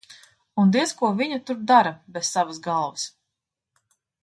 Un 0.61 0.71
diez 0.75 0.93
ko 1.01 1.11
viņa 1.19 1.37
tur 1.51 1.59
dara 1.73 1.93
bez 2.17 2.33
savas 2.39 2.63
galvas? 2.71 3.05